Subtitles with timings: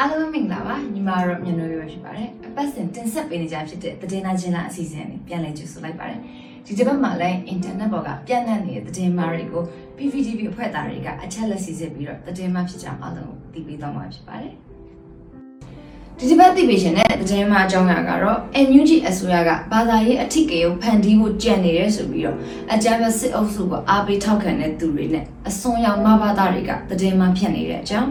[0.00, 6.20] အားလုံးမင်္ဂလာပါညီမတို့မြန်လို့ပြောဖြစ်ပါတယ်အပတ်စဉ်တင်ဆက်ပေးနေကြဖြစ်တဲ့သတင်းနာချင်းလာအစီအစဉ်နဲ့ပြန်လည်ကြိုဆိုလိုက်ပါတယ်
[6.66, 9.62] ဒီတစ်ပတ်မှာလည်းအင်တာနက်ပေါ်ကပြန့်နှံ့နေတဲ့သတင်းမားတွေကို
[9.96, 14.54] PVTV အဖွဲ့သားတွေကအချက်လက်စီစစ်ပြီးတော့သတင်းမားဖြစ်ကြအောင်အားလုံးကိုသိပေးသွားမှာဖြစ်ပါတယ်
[16.18, 22.36] ဒီတစ်ပတ်သိပေးရှင်တဲ့သတင်းမားအကြောင်းအရာကတော့ NUG အစိုးရကဘာသာရေးအထစ်ကေကိုဖန်တီးဖို့ကြံနေတယ်ဆိုပြီးတော့
[22.72, 28.10] အကြမ်းဖက်စစ်အုပ်စုကအားပေးထောက်ခံတဲ့သူတွေနဲ့အစွန်ရောက်မဘာသားတွေကသတင်းမားဖြစ်နေတဲ့အကြောင်း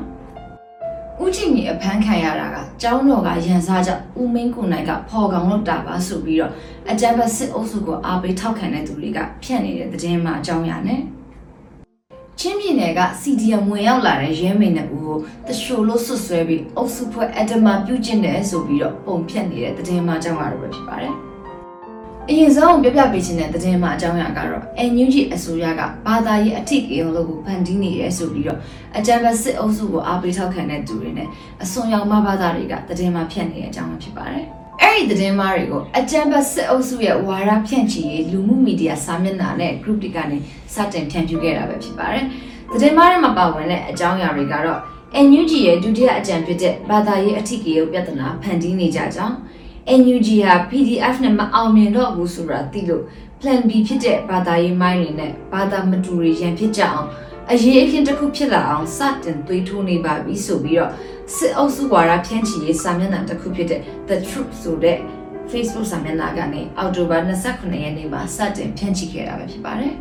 [1.23, 6.51] ဦးကြည်မြေအဖမ်းခံရတာကကျောင်းတော်ကရန်စားကြောင့်ဦးမင်းကိုနိုင်ကဖော်ကောင်လုပ်တာပါဆိုပြီးတော့
[6.91, 11.01] အကြမ်းဖက်စစ်အုပ်စုကိုအားပေးထောက်ခံတဲ့သူတွေကဖြန့်နေတဲ့သတင်းမှအကြောင်းရနဲ့
[12.39, 21.13] ချင်းပြည်နယ်က CDM ဝင်ရောက်လာတဲ့ရဲမိန်နဲ့ဦးကိုတရှိုလို့ဆွတ်ဆွဲပြီးအုပ်စုဖွဲ့အဒမပြုကျင့်တယ်ဆိုပြီးတော့ပုံဖြတ်နေတဲ့သတင်းမှအကြောင်းရတော့ပဲဖြစ်ပါတယ်
[22.29, 28.59] အရင်ဆုံးပြပြပေးခြင်းတဲ့သတင်းမှအကြောင်းအရာကတော့ NUG အစိုးရကဘာသာရေးအထစ်ကေုံလို့ကိုဖန်တီးနေရဲဆိုပြီးတော့
[28.97, 31.27] အကြံဖက်စစ်အုပ်စုကိုအားပေးထောက်ခံတဲ့သူတွေနဲ့
[31.63, 34.45] အစွန်ရောက်မဘာသာတွေကသတင်းမှဖြန့်နေတဲ့အကြောင်းပဲဖြစ်ပါတယ်။
[34.81, 40.37] အဲ့ဒီသတင်းမှတွေကိုအကြံဖက်စစ်အုပ်စုရဲ့ဝါဒဖြန့်ချီရေးလူမှုမီဒီယာစာမျက်နှာနဲ့ group တွေကနေ
[40.73, 42.23] စတင်ဖြန့်ဖြူးခဲ့တာပဲဖြစ်ပါတယ်။
[42.71, 44.79] သတင်းမှတွေမှာပါဝင်တဲ့အကြောင်းအရာတွေကတော့
[45.27, 49.35] NUG ရဲ့ဒုတိယအကြံဖြစ်တဲ့ဘာသာရေးအထစ်ကေုံပြဿနာဖန်တီးနေကြကြောင်း
[49.87, 53.03] NUG ဟာ PDF နဲ့မအောင်မြင်တော့ဘူးဆိုတာသိလို့
[53.39, 57.07] plan B ဖြစ်တဲ့ဘာသာရေးမိုင်းတွေနဲ့ဘာသာမတူတွေရန်ဖြစ်ကြအောင်
[57.51, 60.91] အရေးအခင်းတစ်ခုဖြစ်လာအောင်စတင်သွေးထိုးနေပါပြီဆိုပြီးတော့
[61.35, 64.97] စစ်အုပ်စုဝါဒဖြန့်ချီရေးစာမျက်နှာတစ်ခုဖြစ်တဲ့ The Truth ဆိုတဲ့
[65.51, 69.93] Facebook စာမျက်နှာကနေအောက်တိုဘာ29ရက်နေ့မှာစတင်ဖြန့်ချီခဲ့တာပဲဖြစ်ပါတယ်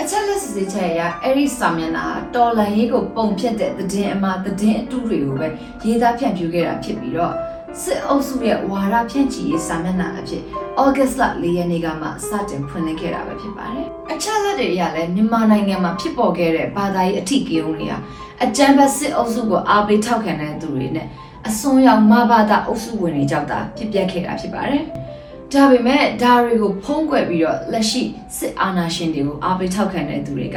[0.00, 5.46] အချက်လက်စစ်စစ်ချက်အရအဲ့ဒီစာမျက်နှာတော်လန်ရေးကိုပုံဖြတ်တဲ့သတင်းအမှားသတင်းအတုတွေကိုပဲ
[5.84, 7.34] ရေးသားဖြန့်ဖြူးခဲ့တာဖြစ်ပြီးတော့
[7.82, 10.42] စစ်အုပ်စုရဲ့ဝါဒဖြန့်ချီရေးစာမျက်နှာအဖြစ်
[10.80, 17.98] ဩဂတ်လ၄ရက်နေ့ကမှစတင်ဖွင့်လှစ်ခဲ့တာပဲဖြစ်ပါတယ်။အချက်လက်တွေအရလည်းမြန်မာနိုင်ငံမှာဖြစ်ပေါ်ခဲ့တဲ့ဘာသာရေးအထီးကိန်းတွေဟာ
[18.44, 21.06] အကြမ်းဖက်စစ်အုပ်စုကိုအားပေးထောက်ခံတဲ့သူတွေနဲ့
[21.48, 24.84] အစွန်းရောက်မဘာသာအုပ်စုဝင်တွေကြောင့်သာဖြစ်ပျက်ခဲ့တာဖြစ်ပါတယ်။
[25.52, 28.02] ဒါပေမဲ့ဒါတွေကိုဖုံးကွယ်ပြီးတော့လက်ရှိ
[28.38, 30.56] စစ်အာဏာရှင်တွေကိုအားပေးထောက်ခံတဲ့သူတွေက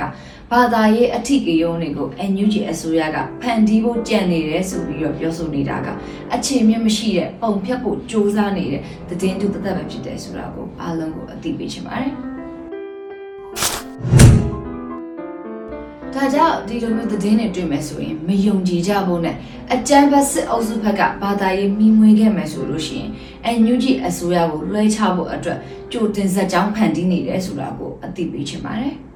[0.54, 5.88] ဘာသာရေးအထီးကိန်းတွေကို NUG အစိုးရကဖန်တီးဖို့ကြံနေတယ်ဆိုပြီးတော့ပြောဆိုနေတာက
[6.36, 12.12] အခြေမြင့်မရှိတဲ့ပုံဖြတ်ဖို့စ조사နေတဲ့သတင်းတူသက်သက်ပဲဖြစ်တယ်ဆိုတာကိုအားလုံးကိုအသိပေးချင်ပါတယ်။
[16.14, 19.36] ဒါကြောင့်ဒီလိုမျိုးသတင်းတွေတွေ့မယ်ဆိုရင်မယုံကြည်ကြဖို့နဲ့
[19.74, 23.10] အကြမ်းဖက်စစ်အုပ်စုဘက်ကဘာသာရေးမိမွေးခဲ့မယ်ဆိုလို့ရှိရင်
[23.46, 25.60] အန်ယူဂျီအစိုးရကိုလွှဲချဖို့အတွက်
[25.92, 28.96] ကြိုတင်ဆက်ကြောင်းဖန်တီးနေတယ်ဆိုတာကိုအသိပေးချင်ပါတယ်။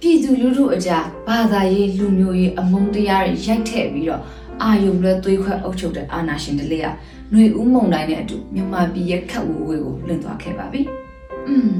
[0.00, 4.22] ပြည်သူလူထုအကြားဘာသာရေးလူမျိုးရေးအမုန်းတရားတွေရိုက်ထည့်ပြီးတော့
[4.62, 6.86] အာယုံလွဲသွေးခွဲအုပ်ချုပ်တဲ့အာဏာရှင်တလေးက
[7.32, 10.80] ຫນွေဦးမုံတိုင်းနဲ့အတူမြန်မာပြည်ရဲ့ခတ်ဝဝေးကိုလွင့်သွားခဲ့ပါပြီ။
[11.48, 11.70] อืม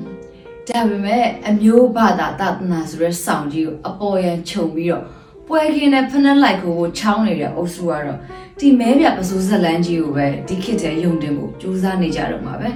[0.69, 5.05] ဒါပေမဲ့အမျိုးဘာသာတသနာဆိုတဲ့စောင့်ကြီးကိုအပေါ်ရန်ခြုံပြီးတော့
[5.49, 8.19] ပွဲခင်းနဲ့ဖနှက်လိုက်ကိုချောင်းနေတဲ့အုပ်စုကတော့
[8.59, 12.69] ဒီမဲပြပစိုးဇက်လန်းကြီးကိုပဲဒီခေတ်ထဲယုံတင်ဖို့ကြိုးစားနေကြတော့မှာပဲ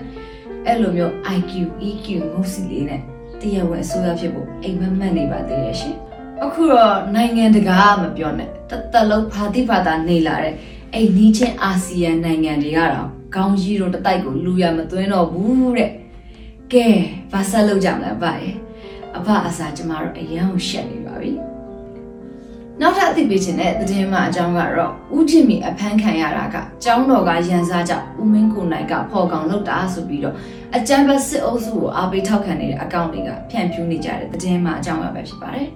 [0.67, 1.53] အဲ့လိုမျိုး IQ
[1.89, 3.00] EQ ငုတ်စီလေးနဲ့
[3.41, 5.96] တရားဝင်အစိုးရဖြစ်ဖို့အိမ်မက်မက်နေပါသေးရဲ့ရှင်
[6.44, 10.56] အခုတော့နိုင်ငံတကာမပြောနဲ့တသက်လုံးဖာတိဖာတာနေလာတဲ့
[10.94, 15.91] အိမ်နီးချင်းအာဆီယံနိုင်ငံတွေကတော့ခေါင်းကြီးတို့တတိုက်ကိုလူရမသွင်းတော့ဘူးတဲ့
[16.74, 16.88] ကဲ
[17.31, 18.34] ဘာဆက်လုပ်ကြမလဲဗျာ
[19.18, 21.31] အဖအစာကျမတို့အရန်ကိုရှက်နေပါပြီ
[22.84, 30.36] နောက်ထပ်အသိပေးခြင်းတဲ့သတင်းမှအကြောင်းကတော့ဦးချင်မီအဖမ်းခံရတာကကျောင်းတော်ကရန်စားကြောင့်ဦးမင်းကိုနိုင်ကဖော်ကောင်လုပ်တာဆိုပြီးတော့
[30.75, 35.68] အကြမ်းဖက်စစ်အုပ်စုကိုအားပေးထောက်ခံနေတဲ့အကောင့်တွေကဖြန့်ဖြူးနေကြတဲ့သတင်းမှအကြောင်းပဲဖြစ်ပါတယ်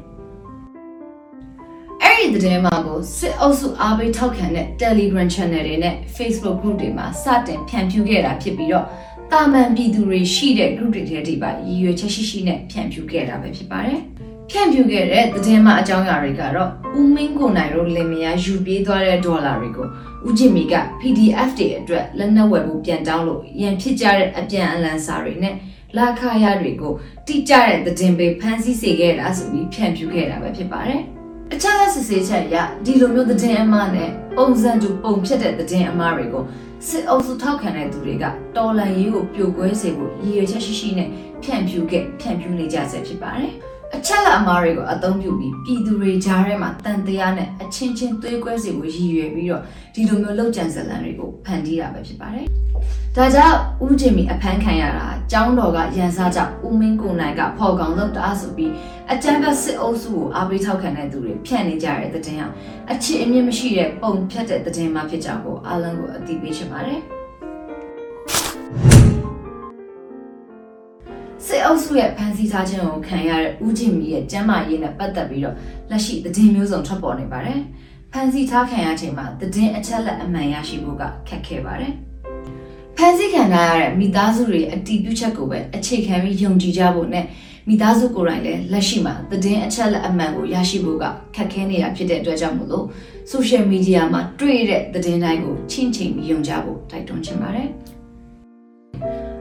[2.02, 8.86] အဲ့ဒီသတင်းမှကိုစစ်အုပ်စုအားပေးထောက်ခံတဲ့ Telegram Channel တွေနဲ့ Facebook Group တွေမှာစတင်ဖြန့်ဖြူးခဲ့တာဖြစ်ပြီးတော့
[9.32, 14.02] တာမန်ပြည်သူတွေရှိတဲ့ group တွေထဲဒီပါရည်ရွယ်ချက်ရှိရှိနဲ့ဖြန့်ဖြူးခဲ့တာပဲဖြစ်ပါတယ်။
[14.50, 16.70] ဖြန့်ဖြူးခဲ့တဲ့သတင်းမှအကြောင်းအရာတွေကတော့
[17.00, 19.88] ဦးမင်းကိုနိုင်တို့လင်မယားယူပြေးသွားတဲ့ဒေါ်လာတွေကို
[20.28, 25.56] ဦးကျင်မီက PDF တွေအတွက်လက်နက်ဝယ်ဖို့ပြန်တောင်းလို့ရန်ဖြစ်ကြတဲ့အပြန်အလှန်စာတွေနဲ့
[25.98, 26.94] လာခရတွေကို
[27.28, 31.02] တိကျတဲ့သတင်းပေးဖန်ဆီးစေခဲ့တာဆိုပြီးဖြန့်ဖြူးခဲ့တာပဲဖြစ်ပါတယ်။
[31.54, 32.56] အချက်လက်စစ်ဆေးချက်ရ
[32.86, 36.44] ဒီလိုမျိုးသတင်းအမှားနဲ့ပုံစံတူပုံဖြစ်တဲ့သတင်းအမှားတွေကို
[36.88, 38.26] စစ်အုပ်စုထောက်ခံတဲ့သူတွေက
[38.58, 41.10] တော်လန်ရေးကိုပြိုကွဲစေဖို့ရည်ရွယ်ချက်ရှိရှိနဲ့
[41.44, 43.54] ဖြန့်ဖြူးခဲ့ဖြန့်ဖြူးနေကြဆဲဖြစ်ပါတယ်။
[43.96, 49.62] အချက်လက်အမားတွေကိုအသုံးပြုပြီးပြည်သူတွေကြားထဲမှာတန်တရားနဲ့အချင်းချင်းသွေးကွဲစေဖို့ရည်ရွယ်ပြီးတော့
[49.94, 52.46] ဒီလိုမျိုးလောက်ကျန်ဇလန်တွေကိုဖန်တီးတာပဲဖြစ်ပါတယ်။
[53.16, 58.72] ဒါကြောင့်ဦးဂျင်မီအဖမ်းခံရတာကျောင်းတော်ကရန်စားကြောင့်ဦးမင်းကိုနိုင်ကဖော်ကောင်လုပ်တာဆိုပြီး
[59.12, 62.48] အကြမ်းဖက်စစ်အုပ်စုကိုအားပေးထောက်ခံတဲ့သူတွေဖြန့်နေကြတဲ့တဲ့တင်ဟာ
[62.92, 67.02] အချစ်အမြင့်မရှိတဲ့ပုံဖြတ်တဲ့တဲ့တင်မှဖြစ်ကြောင်းကိုအားလုံးကိုအသိပေးချင်ပါတယ်။
[71.48, 75.56] စစ်အုပ်စုရဲ့ဖမ်းဆီးထားခြင်းကိုခံရတဲ့ဦးကျင်မီရဲ့ကျမ်းမာရေးနဲ့ပတ်သက်ပြီးတော့
[75.90, 77.60] လက်ရှိသတင်းမျိုးစုံထွက်ပေါ်နေပါတယ်။
[78.12, 81.94] ဖဖန်ဆီးထားခံရချိန်မှာသတင်းအချက်လက်အမှန်ရရှိဖို့ကခက်ခဲပါတယ်။
[82.98, 87.26] ဖန်ဆီးခံထားရတဲ့မိသားစုတွေအတီးပြုချက်ကိုပဲအခြေခံပြီးယုံကြည်ကြဖို့နဲ့
[87.68, 91.06] မိသားစုကိုယ်တိုင်လည်းလက်ရှိမှာသတင်းအချက်လက်အမှန်ကိုရရှိဖို့က
[91.36, 92.86] ခက်ခဲနေတာဖြစ်တဲ့အတွက်ကြောင့်မို့လို့
[93.32, 97.70] social media မှာတွေ့တဲ့သတင်းတိုင်းကိုချင်းချင်းပြီးယုံကြဖို့တိုက်တွန်းချင်ပါတယ်။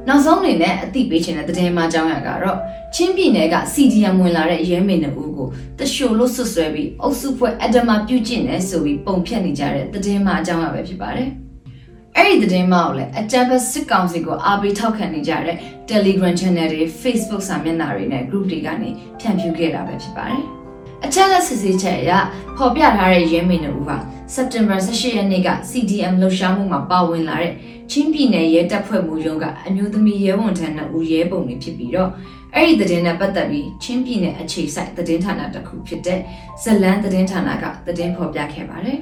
[0.09, 2.59] နောက်ဆုံးအနေနဲ့အသိပေးချင်တဲ့သတင်းမှအကြောင်းအရာကတော့
[2.95, 5.49] ချင်းပြည်နယ်က CDM ဝင်လာတဲ့ရဲမေနှုတ်ကို
[5.79, 11.29] တရှိုလို့ဆွဆွဲပြီးအုပ်စုဖွဲ့အဒမပြုတ်ကျင့်နေဆိုပြီးပုံဖြတ်နေကြတဲ့သတင်းမှအကြောင်းအရာပဲဖြစ်ပါတယ်။
[12.17, 15.57] အဲ့ဒီသတင်းမှကိုလည်းအကြမ်းဖက်စစ်ကောင်စီကိုအားပေးထောက်ခံနေကြတဲ့
[15.91, 18.91] Telegram Channel တွေ Facebook စာမျက်နှာတွေနဲ့ group တွေကနေ
[19.21, 20.43] ဖြန့်ဖြူးခဲ့တာပဲဖြစ်ပါတယ်။
[21.05, 22.13] အချက်လက်စစ်ဆေးချက်အရ
[22.57, 23.91] ဖော်ပြထားတဲ့ရဲမေနှုတ်က
[24.33, 27.53] စက်တင်ဘာ18ရက်နေ့က CDM လှုပ်ရှားမှုမှာပါဝင်လာတဲ့
[27.91, 32.11] ချင်းပြည်နယ်ရဲတပ်ဖွဲ့မှုရုံးကအမျိုးသမီးရဲဝန်ထမ်း2ဦးရဲပုံတွေဖြစ်ပြီးတော့
[32.55, 36.21] အဲ့ဒီသတင်းနဲ့ပတ်သက်ပြီးချင်းပြည်နယ်အခြေစိုက်သတင်းဌာနတစ်ခုဖြစ်တဲ့
[36.63, 38.99] ဇလန်းသတင်းဌာနကသတင်းဖော်ပြခဲ့ပါတယ်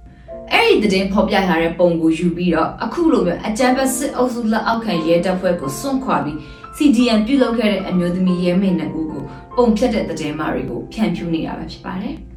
[0.52, 6.36] ။အဲ့ဒီသတင်းဖော်ပြထားတဲ့ပုံကိုယူပြီးတော့အခုလိုမျိုးအကြမ်းဖက်စစ်အုပ်စုလက်အောက်ခံရဲတပ်ဖွဲ့ကိုစွန့်ခွာပြီး
[6.76, 9.22] CDM ပြုလုပ်ခဲ့တဲ့အမျိုးသမီးရဲမေနှစ်ဦးကို
[9.56, 12.16] ပုံဖြတ်တဲ့သတင်းမာတွေကိုဖြန့်ဖြူးနေတာပဲဖြစ်ပါတယ်။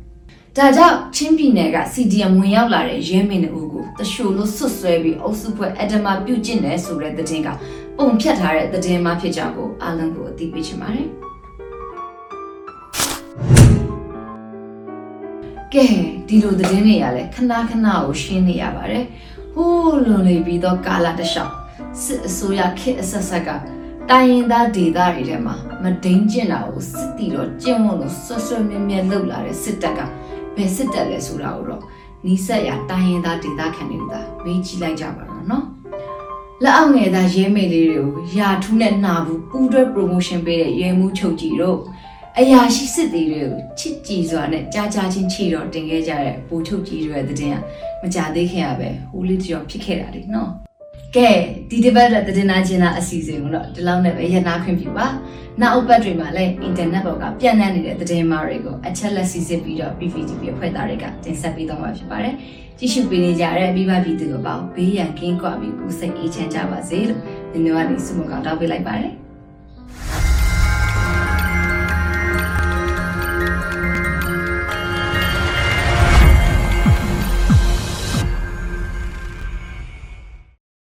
[0.59, 7.49] ဒါကြောင့်ချင်းပြည်နယ်က CDM ဝင်ရောက်လာတဲ့ရဲမင်းတို့ကိုတရှိုလို့ဆွတ်ဆွဲပြီးအုပ်စုဖွဲ့အဒမပြုတ်ကျင့်တယ်ဆိုတဲ့သတင်းက
[7.97, 11.07] ပုံဖြတ်ထားတဲ့သတင်းမှဖြစ်ကြောင်းကိုအားလုံးကိုအသိပေးချင်ပါတယ်။
[15.73, 15.85] ကဲ
[16.27, 19.03] ဒီလိုသတင်းတွေကလည်းခဏခဏကိုရှင်းနေရပါတယ်။
[19.53, 21.53] ဟိုးလွန်လေပြီးတော့ကာလာတလျှောက်
[22.03, 23.49] စစ်အစိုးရခေတ်အဆက်ဆက်က
[24.09, 30.01] တိုင်းရင်သားဒေသတွေထဲမှာမဒိန်ကျင်တာကိုစစ်တီတော့ကျင့်ဝတ်လို့ဆွတ်ဆွတ်မြဲမြဲလှုပ်လာတဲ့စစ်တပ်က
[30.57, 31.81] ဘယ်စစ်တပ်လဲဆိုတာကိုတော့
[32.25, 34.13] နီးစက်ရတိုင်းရင်သားဒေသခံတွေက
[34.43, 35.65] မေးကြည့်လိုက်ကြပါတော့နော်
[36.63, 41.79] လက်အောက်ငယ်သားရဲမေလေးတွေကိုယာထူးနဲ့နှာဘူးပူးတွဲ promotion ပေးတဲ့ရဲမှုချုပ်ကြီးတို့
[42.37, 47.55] အရာရှိစစ်သေးတွေကိုချစ်ကြည်စွာနဲ့ကြားကြားချင်းချီတော့တင်ခဲ့ကြတဲ့ဘူချုပ်ကြီးတွေရဲ့တဲ့တင်က
[48.01, 50.51] မကြသေးခင်ရပဲဟိုလေးကြော်ဖြစ်ခဲ့တာလေနော်
[51.17, 51.29] ကဲ
[51.69, 55.07] ဒီဒီဘက်တဲ့တင်နာချင်းလားအစီအစဉ်ကိုတော့ဒီလောက်နဲ့ပဲရနာခွင့်ပြုပါ
[55.61, 62.35] နောက်အပတ်တွေမှာလည်းအင်တာနက်ပေါ်ကပြန့်နှံ့နေတဲ့သတင်းမှားတွေကိုအချက်လက်စီစစ်ပြီးတော့ PPTV အဖွဲ့သားတွေကတင်ဆက်ပေးတော့မှာဖြစ်ပါတယ်။
[62.77, 67.21] ကြည့်ရှုပေးနေကြတဲ့မိဘပြည်သူအပေါင်းဘေးရန်ကင်းကွာပြီးကိုယ်စိတ်အေးချမ်းကြပါစေလို့
[67.53, 69.15] ဒီနေ့ကနေဆုမကောင်းတောင်းပေးလိုက်ပါတယ်။